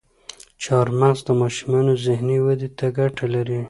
[0.63, 3.59] چارمغز د ماشومانو ذهني ودې ته ګټه لري.